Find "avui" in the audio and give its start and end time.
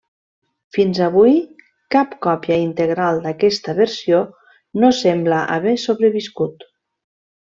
1.07-1.33